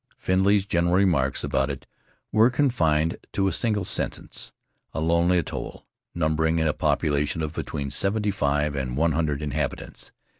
Findlay's 0.17 0.65
general 0.65 0.95
remarks 0.95 1.43
about 1.43 1.69
it 1.69 1.85
were 2.31 2.49
confined 2.49 3.17
to 3.33 3.47
a 3.47 3.51
single 3.51 3.85
sentence, 3.85 4.51
"A 4.93 4.99
lonely 4.99 5.37
atoll, 5.37 5.85
numbering 6.15 6.59
a 6.59 6.73
population 6.73 7.43
of 7.43 7.53
between 7.53 7.91
seventy 7.91 8.31
five 8.31 8.75
and 8.75 8.97
one 8.97 9.11
hundred 9.11 9.43
inhabitants." 9.43 10.11